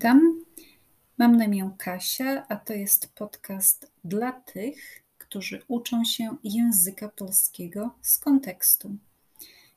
[0.00, 0.44] Witam.
[1.18, 7.90] Mam na imię Kasia, a to jest podcast dla tych, którzy uczą się języka polskiego
[8.02, 8.96] z kontekstu.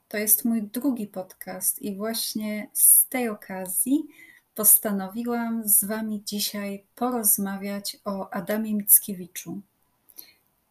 [0.08, 4.08] To jest mój drugi podcast i właśnie z tej okazji
[4.56, 9.62] postanowiłam z Wami dzisiaj porozmawiać o Adamie Mickiewiczu.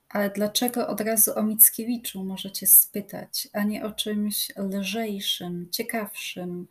[0.09, 6.67] Ale dlaczego od razu o Mickiewiczu możecie spytać, a nie o czymś lżejszym, ciekawszym,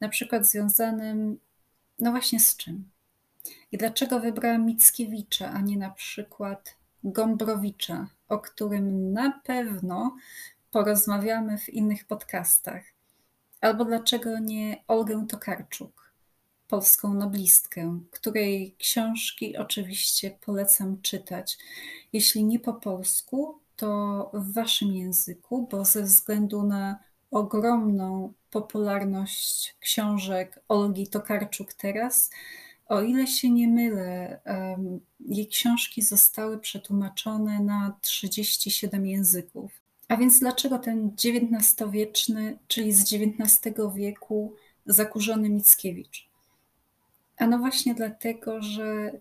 [0.00, 1.38] na przykład związanym,
[2.00, 2.90] no właśnie z czym?
[3.72, 10.16] I dlaczego wybrałam Mickiewicza, a nie na przykład Gombrowicza, o którym na pewno
[10.70, 12.82] porozmawiamy w innych podcastach?
[13.60, 16.12] Albo dlaczego nie Olgę Tokarczuk,
[16.68, 21.58] polską noblistkę, której książki oczywiście polecam czytać.
[22.12, 30.60] Jeśli nie po polsku, to w waszym języku, bo ze względu na ogromną popularność książek
[30.68, 32.30] Olgi Tokarczuk teraz,
[32.86, 34.40] o ile się nie mylę,
[35.20, 39.72] jej książki zostały przetłumaczone na 37 języków.
[40.08, 44.54] A więc dlaczego ten XIX-wieczny, czyli z XIX wieku,
[44.86, 46.28] zakurzony Mickiewicz?
[47.36, 49.12] A no właśnie dlatego, że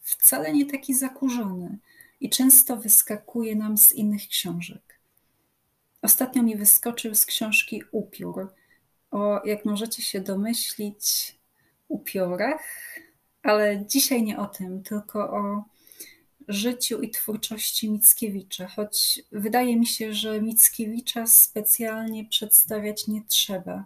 [0.00, 1.78] wcale nie taki zakurzony
[2.20, 4.87] i często wyskakuje nam z innych książek.
[6.02, 8.52] Ostatnio mi wyskoczył z książki Upiór
[9.10, 11.34] o, jak możecie się domyślić,
[11.88, 12.62] upiorach,
[13.42, 15.64] ale dzisiaj nie o tym, tylko o
[16.48, 23.84] życiu i twórczości Mickiewicza, choć wydaje mi się, że Mickiewicza specjalnie przedstawiać nie trzeba.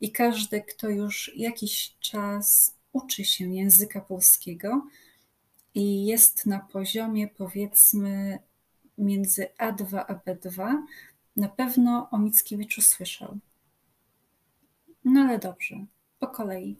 [0.00, 4.86] I każdy, kto już jakiś czas uczy się języka polskiego
[5.74, 8.38] i jest na poziomie powiedzmy
[8.98, 10.76] między A2 a B2,
[11.36, 13.38] na pewno o Mickiewiczu słyszał.
[15.04, 15.84] No ale dobrze,
[16.18, 16.76] po kolei.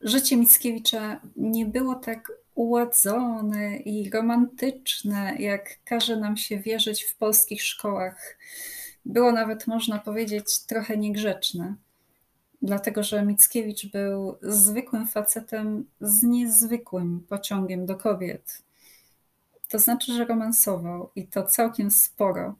[0.00, 7.62] Życie Mickiewicza nie było tak uładzone i romantyczne, jak każe nam się wierzyć w polskich
[7.62, 8.38] szkołach.
[9.04, 11.74] Było nawet, można powiedzieć, trochę niegrzeczne,
[12.62, 18.62] dlatego że Mickiewicz był zwykłym facetem z niezwykłym pociągiem do kobiet.
[19.68, 22.54] To znaczy, że romansował i to całkiem sporo.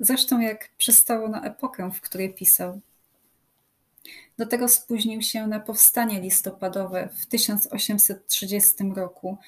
[0.00, 2.80] Zresztą jak przystało na epokę, w której pisał.
[4.38, 9.38] Do tego spóźnił się na powstanie listopadowe w 1830 roku,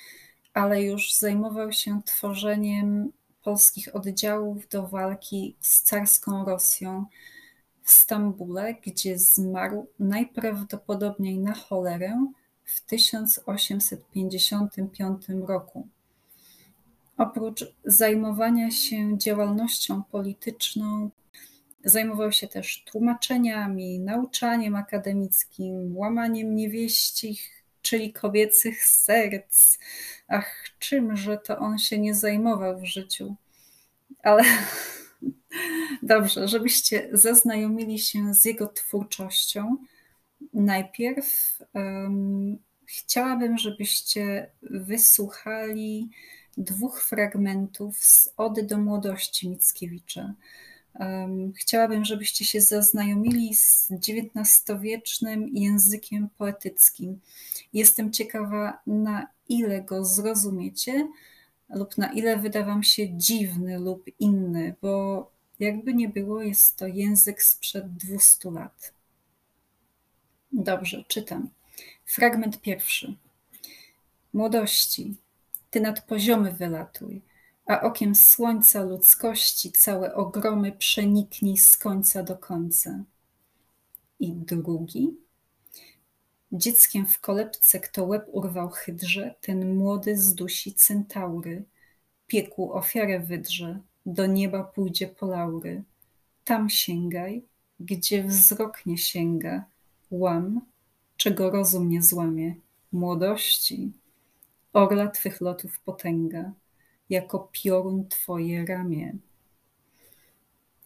[0.54, 3.12] ale już zajmował się tworzeniem
[3.42, 7.06] polskich oddziałów do walki z carską Rosją
[7.82, 12.26] w Stambule, gdzie zmarł najprawdopodobniej na cholerę
[12.64, 15.88] w 1855 roku.
[17.20, 21.10] Oprócz zajmowania się działalnością polityczną,
[21.84, 27.40] Zajmował się też tłumaczeniami, nauczaniem akademickim, łamaniem niewieścich,
[27.82, 29.78] czyli kobiecych serc.
[30.28, 33.34] Ach, czymże to on się nie zajmował w życiu.
[34.22, 34.44] Ale
[36.02, 39.76] dobrze, żebyście zaznajomili się z jego twórczością,
[40.54, 46.10] najpierw um, chciałabym, żebyście wysłuchali
[46.56, 50.34] dwóch fragmentów z Ody do młodości Mickiewicza.
[51.54, 57.20] Chciałabym, żebyście się zaznajomili z XIX-wiecznym językiem poetyckim.
[57.72, 61.08] Jestem ciekawa, na ile go zrozumiecie,
[61.68, 66.86] lub na ile wyda Wam się dziwny lub inny, bo jakby nie było, jest to
[66.86, 68.92] język sprzed 200 lat.
[70.52, 71.50] Dobrze, czytam.
[72.04, 73.14] Fragment pierwszy.
[74.32, 75.14] Młodości,
[75.70, 77.22] ty nad poziomy wylatuj
[77.70, 83.04] a okiem słońca ludzkości całe ogromy przeniknij z końca do końca.
[84.20, 85.16] I drugi.
[86.52, 91.64] Dzieckiem w kolebce, kto łeb urwał hydrze, ten młody zdusi centaury.
[92.26, 95.82] Piekłu ofiarę wydrze, do nieba pójdzie po laury.
[96.44, 97.44] Tam sięgaj,
[97.80, 99.64] gdzie wzrok nie sięga.
[100.10, 100.60] Łam,
[101.16, 102.54] czego rozum nie złamie.
[102.92, 103.92] Młodości,
[104.72, 106.52] orla twych lotów potęga
[107.10, 109.16] jako piorun Twoje ramię.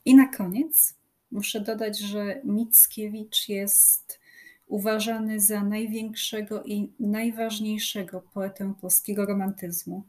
[0.04, 0.94] I na koniec
[1.30, 4.20] muszę dodać, że Mickiewicz jest
[4.66, 10.02] uważany za największego i najważniejszego poetę polskiego romantyzmu.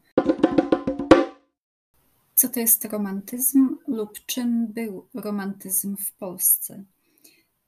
[2.34, 6.84] Co to jest romantyzm lub czym był romantyzm w Polsce?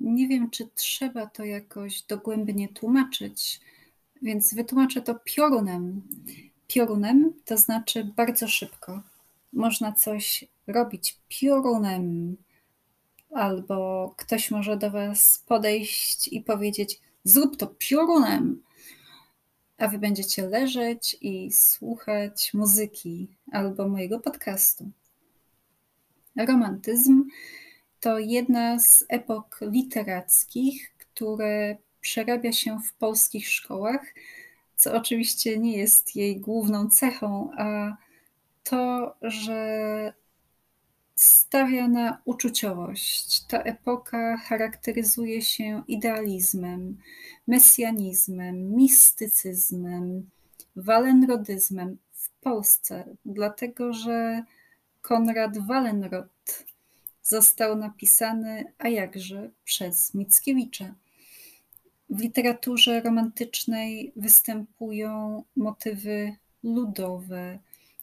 [0.00, 3.60] Nie wiem, czy trzeba to jakoś dogłębnie tłumaczyć,
[4.22, 6.02] więc wytłumaczę to piorunem
[6.68, 9.02] piorunem, to znaczy bardzo szybko.
[9.52, 12.36] Można coś robić piorunem,
[13.34, 18.62] albo ktoś może do Was podejść i powiedzieć: zrób to piorunem,
[19.78, 24.90] a wy będziecie leżeć i słuchać muzyki albo mojego podcastu.
[26.36, 27.24] Romantyzm
[28.00, 34.14] to jedna z epok literackich, które przerabia się w polskich szkołach,
[34.76, 37.96] co oczywiście nie jest jej główną cechą, a
[38.64, 40.12] to, że
[41.14, 43.44] stawia na uczuciowość.
[43.44, 46.98] Ta epoka charakteryzuje się idealizmem,
[47.46, 50.30] mesjanizmem, mistycyzmem,
[50.76, 54.44] walenrodyzmem w Polsce, dlatego że
[55.02, 56.64] Konrad Wallenrod
[57.22, 60.94] został napisany, a jakże, przez Mickiewicza.
[62.10, 67.58] W literaturze romantycznej występują motywy ludowe,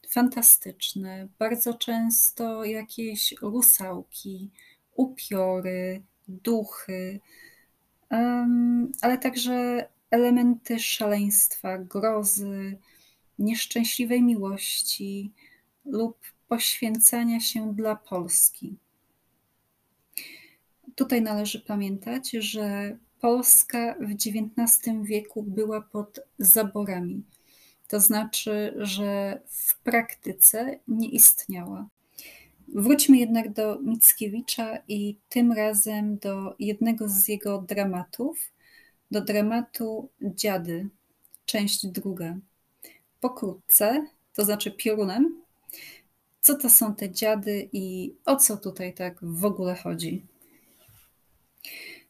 [0.10, 4.52] fantastyczne, bardzo często jakieś rusałki,
[4.96, 7.20] upiory, duchy,
[9.02, 12.78] ale także elementy szaleństwa, grozy,
[13.40, 15.32] nieszczęśliwej miłości
[15.86, 16.18] lub
[16.48, 18.76] poświęcania się dla Polski.
[20.96, 27.24] Tutaj należy pamiętać, że Polska w XIX wieku była pod zaborami.
[27.88, 31.88] To znaczy, że w praktyce nie istniała.
[32.68, 38.40] Wróćmy jednak do Mickiewicza i tym razem do jednego z jego dramatów,
[39.12, 40.90] do dramatu Dziady,
[41.46, 42.38] część druga.
[43.20, 45.42] Pokrótce, to znaczy piorunem,
[46.42, 50.26] co to są te dziady i o co tutaj tak w ogóle chodzi.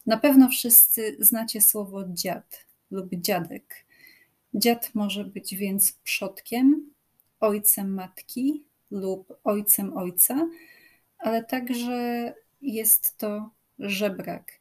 [0.06, 3.86] Na pewno wszyscy znacie słowo dziad lub dziadek.
[4.54, 6.90] Dziad może być więc przodkiem,
[7.40, 10.48] ojcem matki lub ojcem ojca,
[11.18, 14.52] ale także jest to żebrak,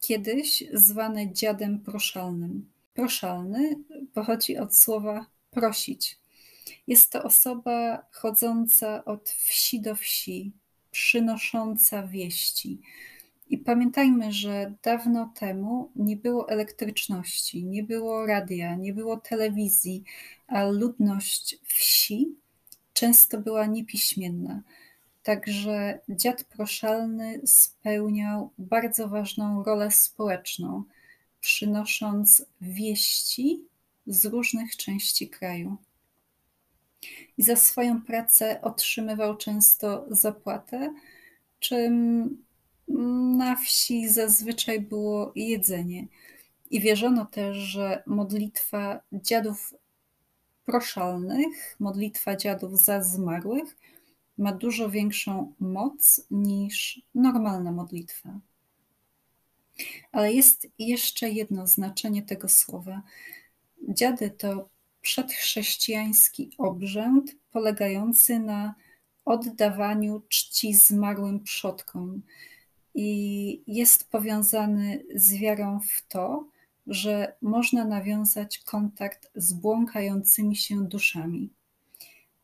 [0.00, 2.70] kiedyś zwany dziadem proszalnym.
[2.94, 3.76] Proszalny
[4.14, 6.18] pochodzi od słowa prosić.
[6.86, 10.52] Jest to osoba chodząca od wsi do wsi,
[10.90, 12.80] przynosząca wieści.
[13.50, 20.04] I pamiętajmy, że dawno temu nie było elektryczności, nie było radia, nie było telewizji,
[20.46, 22.36] a ludność wsi
[22.92, 24.62] często była niepiśmienna.
[25.22, 30.84] Także dziad proszalny spełniał bardzo ważną rolę społeczną,
[31.40, 33.64] przynosząc wieści
[34.06, 35.76] z różnych części kraju.
[37.38, 40.94] I za swoją pracę otrzymywał często zapłatę,
[41.58, 42.45] czym
[42.88, 46.06] na wsi zazwyczaj było jedzenie.
[46.70, 49.74] I wierzono też, że modlitwa dziadów
[50.64, 53.76] proszalnych, modlitwa dziadów za zmarłych,
[54.38, 58.40] ma dużo większą moc niż normalna modlitwa.
[60.12, 63.02] Ale jest jeszcze jedno znaczenie tego słowa.
[63.88, 64.68] Dziady to
[65.00, 68.74] przedchrześcijański obrzęd polegający na
[69.24, 72.22] oddawaniu czci zmarłym przodkom
[72.98, 76.48] i jest powiązany z wiarą w to,
[76.86, 81.50] że można nawiązać kontakt z błąkającymi się duszami.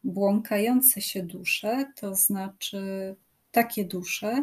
[0.04, 3.14] Błąkające się dusze to znaczy
[3.50, 4.42] takie dusze,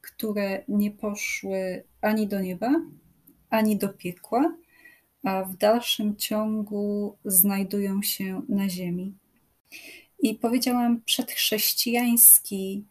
[0.00, 2.70] które nie poszły ani do nieba,
[3.50, 4.56] ani do piekła,
[5.22, 9.14] a w dalszym ciągu znajdują się na ziemi.
[10.18, 12.84] I powiedziałam przedchrześcijański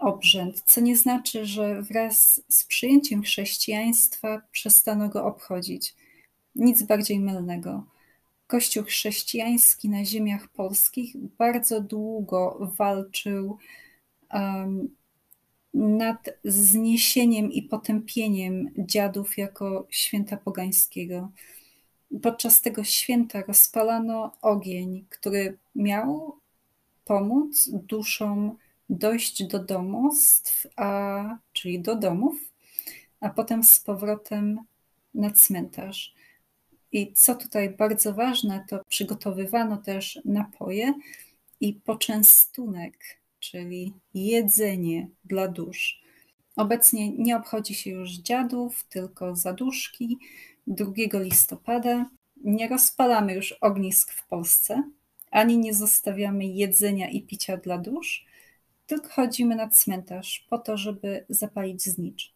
[0.00, 5.94] obrzęd, co nie znaczy, że wraz z przyjęciem chrześcijaństwa przestano go obchodzić.
[6.54, 7.84] Nic bardziej mylnego.
[8.46, 13.58] Kościół chrześcijański na ziemiach polskich bardzo długo walczył
[14.32, 14.88] um,
[15.74, 21.30] nad zniesieniem i potępieniem dziadów jako święta pogańskiego.
[22.22, 26.36] Podczas tego święta rozpalano ogień, który miał
[27.04, 28.56] pomóc duszom
[28.90, 32.34] dojść do domostw, a, czyli do domów,
[33.20, 34.60] a potem z powrotem
[35.14, 36.14] na cmentarz.
[36.92, 40.94] I co tutaj bardzo ważne, to przygotowywano też napoje
[41.60, 46.02] i poczęstunek, czyli jedzenie dla dusz.
[46.56, 50.18] Obecnie nie obchodzi się już dziadów, tylko zaduszki.
[50.66, 52.10] 2 listopada
[52.44, 54.82] nie rozpalamy już ognisk w Polsce,
[55.30, 58.26] ani nie zostawiamy jedzenia i picia dla dusz,
[58.90, 62.34] tylko chodzimy na cmentarz po to, żeby zapalić znicz.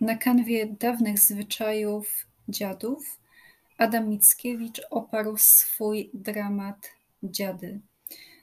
[0.00, 3.20] Na kanwie dawnych zwyczajów dziadów
[3.78, 6.90] Adam Mickiewicz oparł swój dramat
[7.22, 7.80] Dziady.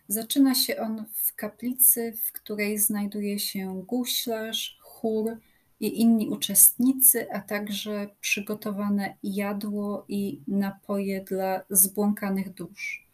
[0.07, 5.37] Zaczyna się on w kaplicy, w której znajduje się guślarz, chór
[5.79, 13.07] i inni uczestnicy, a także przygotowane jadło i napoje dla zbłąkanych dusz.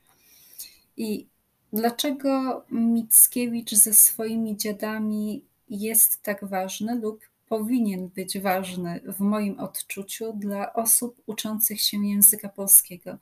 [0.98, 1.33] I
[1.74, 10.34] dlaczego Mickiewicz ze swoimi dziadami jest tak ważny lub powinien być ważny w moim odczuciu
[10.34, 13.18] dla osób uczących się języka polskiego?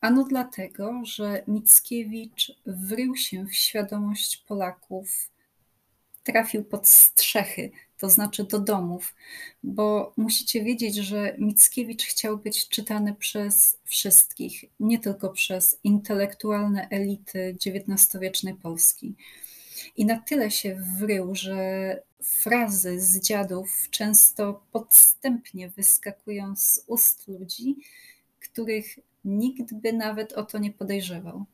[0.00, 5.30] Ano dlatego, że Mickiewicz wrył się w świadomość Polaków,
[6.22, 7.70] trafił pod strzechy,
[8.02, 9.14] to znaczy do domów,
[9.62, 17.56] bo musicie wiedzieć, że Mickiewicz chciał być czytany przez wszystkich, nie tylko przez intelektualne elity
[17.66, 19.14] XIX-wiecznej Polski.
[19.96, 27.76] I na tyle się wrył, że frazy z dziadów często podstępnie wyskakują z ust ludzi,
[28.40, 31.44] których nikt by nawet o to nie podejrzewał.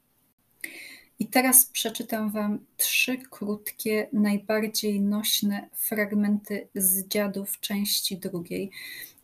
[1.20, 8.70] I teraz przeczytam Wam trzy krótkie, najbardziej nośne fragmenty z dziadów części drugiej,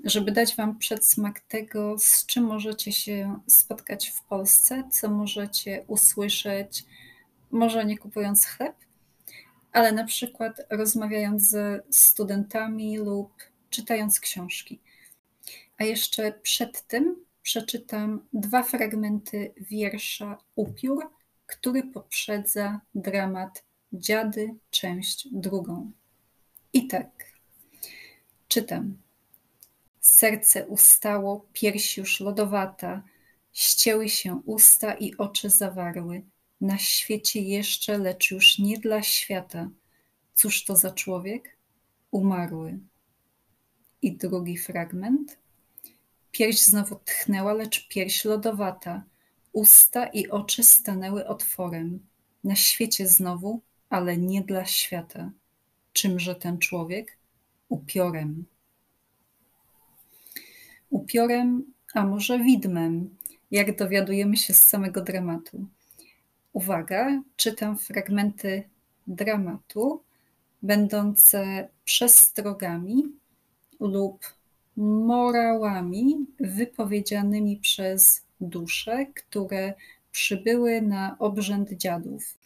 [0.05, 6.85] żeby dać Wam przedsmak tego, z czym możecie się spotkać w Polsce, co możecie usłyszeć,
[7.51, 8.77] może nie kupując chleb,
[9.73, 13.33] ale na przykład rozmawiając ze studentami lub
[13.71, 14.81] czytając książki.
[15.79, 21.11] A jeszcze przed tym przeczytam dwa fragmenty wiersza Upiór
[21.55, 25.93] który poprzedza dramat Dziady, część drugą.
[26.73, 27.11] I tak,
[28.49, 28.97] czytam.
[30.01, 33.03] Serce ustało, pierś już lodowata,
[33.53, 36.23] ścięły się usta i oczy zawarły.
[36.61, 39.71] Na świecie jeszcze, lecz już nie dla świata.
[40.35, 41.57] Cóż to za człowiek?
[42.11, 42.79] Umarły.
[44.03, 45.39] I drugi fragment.
[46.31, 49.05] Pierś znowu tchnęła, lecz pierś lodowata
[49.55, 52.07] Usta i oczy stanęły otworem.
[52.45, 55.31] Na świecie znowu, ale nie dla świata.
[55.93, 57.19] Czymże ten człowiek?
[57.69, 58.45] Upiorem.
[60.91, 63.17] Upiorem, a może widmem,
[63.51, 65.67] jak dowiadujemy się z samego dramatu.
[66.53, 68.63] Uwaga, czytam fragmenty
[69.07, 70.03] dramatu,
[70.63, 73.05] będące przestrogami
[73.81, 74.25] lub
[74.77, 79.75] morałami wypowiedzianymi przez dusze, które
[80.13, 82.39] przybyły na obrzęd dziadów.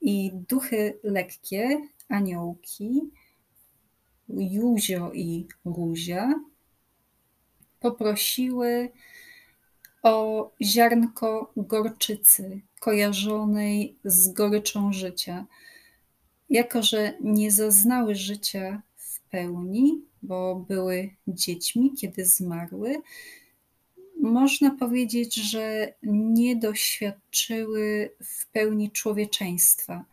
[0.00, 3.00] I duchy lekkie, aniołki,
[4.28, 6.34] Józio i Ruzia,
[7.80, 8.88] poprosiły
[10.02, 15.46] o ziarnko gorczycy, kojarzonej z goryczą życia.
[16.50, 22.96] Jako, że nie zaznały życia w pełni, bo były dziećmi, kiedy zmarły,
[24.22, 30.04] można powiedzieć, że nie doświadczyły w pełni człowieczeństwa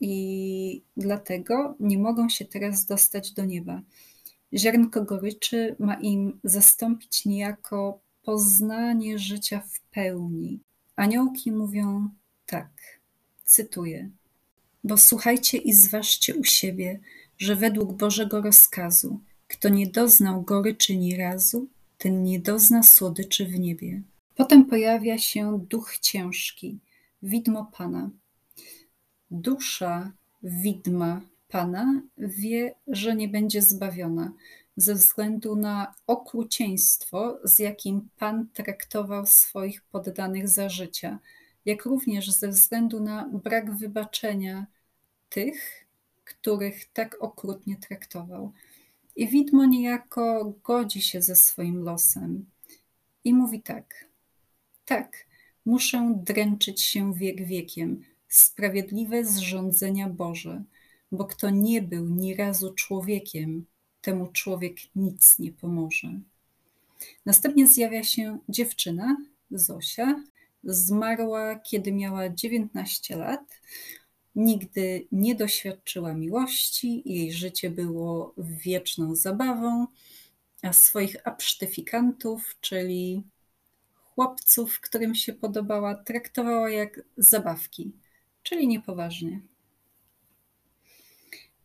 [0.00, 3.82] i dlatego nie mogą się teraz dostać do nieba.
[4.54, 10.60] Ziarnko goryczy ma im zastąpić niejako poznanie życia w pełni.
[10.96, 12.08] Aniołki mówią
[12.46, 12.70] tak,
[13.44, 14.10] cytuję:
[14.84, 17.00] Bo słuchajcie i zważcie u siebie,
[17.38, 21.68] że według Bożego rozkazu, kto nie doznał goryczy ni razu,
[22.04, 24.02] ten nie dozna słodyczy w niebie.
[24.34, 26.78] Potem pojawia się duch ciężki,
[27.22, 28.10] widmo Pana.
[29.30, 34.32] Dusza widma Pana wie, że nie będzie zbawiona
[34.76, 41.18] ze względu na okrucieństwo, z jakim Pan traktował swoich poddanych za życia,
[41.64, 44.66] jak również ze względu na brak wybaczenia
[45.28, 45.86] tych,
[46.24, 48.52] których tak okrutnie traktował.
[49.16, 52.46] I widmo niejako godzi się ze swoim losem
[53.24, 54.08] i mówi tak:
[54.84, 55.26] Tak,
[55.66, 60.62] muszę dręczyć się wiek wiekiem, sprawiedliwe zrządzenia Boże,
[61.12, 63.66] bo kto nie był ni razu człowiekiem,
[64.00, 66.20] temu człowiek nic nie pomoże.
[67.26, 69.16] Następnie zjawia się dziewczyna,
[69.50, 70.24] Zosia,
[70.64, 73.60] zmarła, kiedy miała 19 lat
[74.34, 79.86] Nigdy nie doświadczyła miłości, jej życie było wieczną zabawą,
[80.62, 83.22] a swoich absztyfikantów, czyli
[83.94, 87.92] chłopców, którym się podobała, traktowała jak zabawki,
[88.42, 89.40] czyli niepoważnie.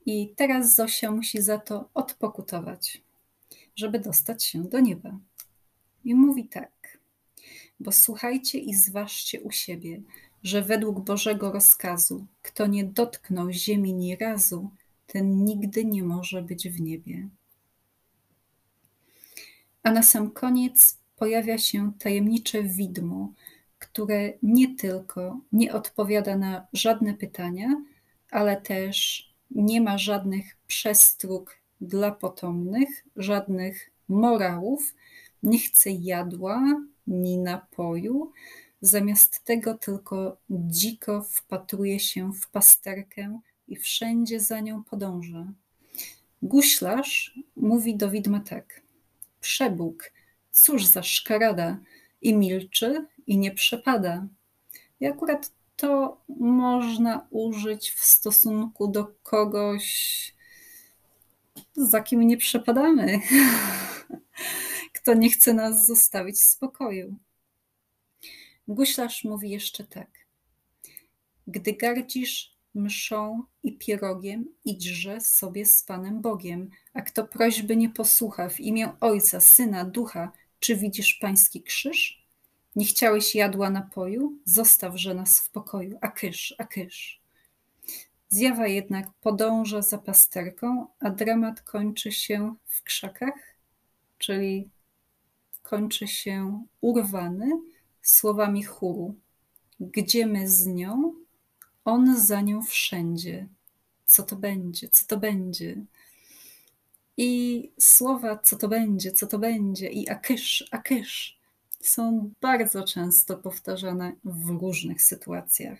[0.05, 3.01] I teraz Zosia musi za to odpokutować,
[3.75, 5.19] żeby dostać się do nieba.
[6.03, 6.99] I mówi tak:
[7.79, 10.01] Bo słuchajcie i zważcie u siebie,
[10.43, 14.69] że według Bożego rozkazu, kto nie dotknął ziemi ni razu,
[15.07, 17.29] ten nigdy nie może być w niebie.
[19.83, 23.33] A na sam koniec pojawia się tajemnicze widmo,
[23.79, 27.81] które nie tylko nie odpowiada na żadne pytania,
[28.31, 34.95] ale też nie ma żadnych przestróg dla potomnych, żadnych morałów,
[35.43, 38.31] nie chce jadła ni napoju,
[38.81, 45.53] zamiast tego tylko dziko wpatruje się w pasterkę i wszędzie za nią podąża.
[46.41, 48.81] Guślarz mówi do widma tak.
[49.39, 50.11] Przebóg,
[50.51, 51.79] cóż za szkarada,
[52.21, 54.27] i milczy, i nie przepada.
[54.99, 60.35] I akurat to można użyć w stosunku do kogoś,
[61.75, 63.19] za kim nie przepadamy,
[64.95, 67.15] kto nie chce nas zostawić w spokoju.
[68.69, 70.09] Guślarz mówi jeszcze tak.
[71.47, 78.49] Gdy gardzisz mszą i pierogiem, idźże sobie z Panem Bogiem, a kto prośby nie posłucha
[78.49, 82.25] w imię Ojca, Syna, Ducha, czy widzisz Pański krzyż?
[82.75, 84.39] Nie chciałeś jadła napoju?
[84.45, 87.21] Zostawże nas w pokoju, a kysz, a kysz.
[88.27, 93.55] Zjawa jednak podąża za pasterką, a dramat kończy się w krzakach,
[94.17, 94.69] czyli
[95.61, 97.51] kończy się urwany
[98.09, 99.15] słowami chóru.
[99.79, 101.13] Gdzie my z nią?
[101.85, 103.47] On za nią wszędzie.
[104.05, 104.89] Co to będzie?
[104.89, 105.75] Co to będzie?
[107.17, 111.39] I słowa co to będzie, co to będzie i akysz, akysz
[111.81, 115.79] są bardzo często powtarzane w różnych sytuacjach.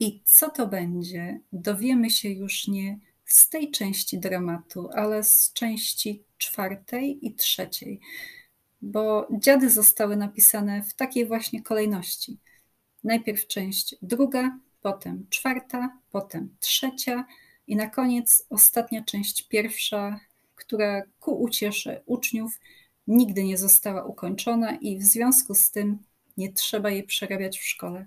[0.00, 6.22] I co to będzie, dowiemy się już nie z tej części dramatu, ale z części
[6.38, 8.00] czwartej i trzeciej,
[8.84, 12.38] bo dziady zostały napisane w takiej właśnie kolejności.
[13.04, 17.24] Najpierw część druga, potem czwarta, potem trzecia
[17.66, 20.20] i na koniec ostatnia część pierwsza,
[20.54, 22.60] która ku uciesze uczniów
[23.06, 25.98] nigdy nie została ukończona i w związku z tym
[26.36, 28.06] nie trzeba jej przerabiać w szkole.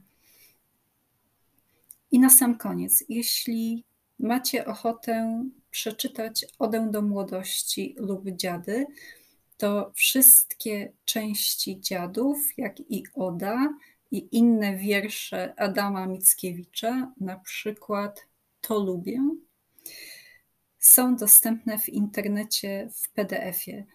[2.11, 3.83] I na sam koniec, jeśli
[4.19, 8.85] macie ochotę przeczytać Odę do młodości lub dziady,
[9.57, 13.73] to wszystkie części dziadów, jak i Oda
[14.11, 18.25] i inne wiersze Adama Mickiewicza, na przykład
[18.61, 19.29] To lubię,
[20.79, 23.85] są dostępne w internecie w PDF-ie.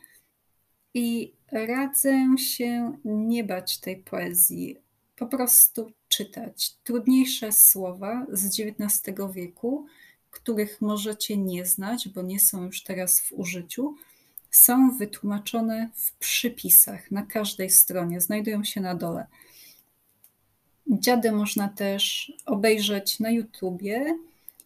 [0.95, 4.77] I radzę się nie bać tej poezji,
[5.17, 9.87] po prostu czytać trudniejsze słowa z XIX wieku,
[10.31, 13.97] których możecie nie znać, bo nie są już teraz w użyciu,
[14.53, 19.27] są wytłumaczone w przypisach na każdej stronie, znajdują się na dole.
[20.87, 24.19] Dziady można też obejrzeć na YouTubie,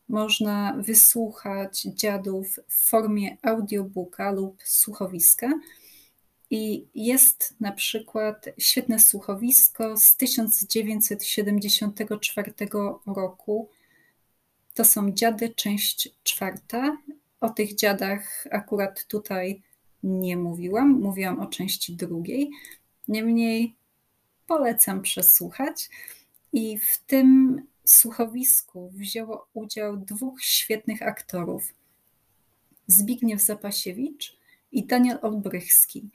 [0.09, 5.53] można wysłuchać dziadów w formie audiobooka lub słuchowiska.
[6.51, 12.53] I jest na przykład świetne słuchowisko z 1974
[13.07, 13.69] roku.
[14.75, 16.97] To są dziady, część czwarta.
[17.41, 19.63] O tych dziadach akurat tutaj
[20.07, 22.51] nie mówiłam, mówiłam o części drugiej.
[23.09, 23.77] Niemniej
[24.47, 25.91] polecam przesłuchać.
[26.53, 31.75] I w tym słuchowisku wzięło udział dwóch świetnych aktorów:
[32.87, 34.37] Zbigniew Zapasiewicz
[34.73, 36.11] i Daniel Olbrychski.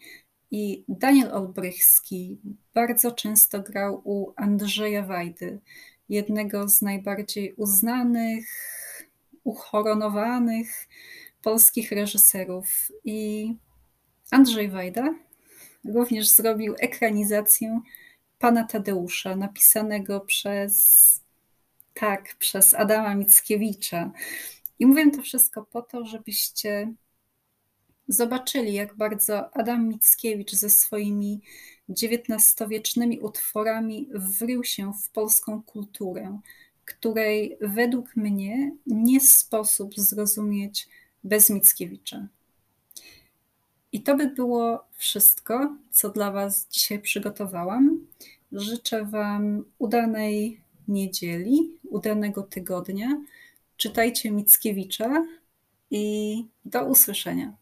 [0.52, 2.38] I Daniel Olbrychski
[2.74, 5.60] bardzo często grał u Andrzeja Wajdy,
[6.10, 8.46] jednego z najbardziej uznanych,
[9.44, 10.88] uchoronowanych
[11.42, 12.92] polskich reżyserów.
[13.06, 13.54] I
[14.32, 15.14] Andrzej Wajda
[15.86, 17.82] również zrobił ekranizację
[18.40, 21.20] Pana Tadeusza, napisanego przez,
[21.94, 24.12] tak, przez Adama Mickiewicza.
[24.80, 26.94] I mówię to wszystko po to, żebyście
[28.08, 31.42] zobaczyli, jak bardzo Adam Mickiewicz ze swoimi
[31.90, 36.40] XIX-wiecznymi utworami wrył się w polską kulturę,
[36.86, 40.90] której według mnie nie sposób zrozumieć
[41.24, 42.28] bez Mickiewicza.
[43.94, 48.08] I to by było wszystko, co dla Was dzisiaj przygotowałam.
[48.52, 53.22] Życzę Wam udanej niedzieli, udanego tygodnia.
[53.78, 55.26] Czytajcie Mickiewicza
[55.92, 57.54] i do usłyszenia.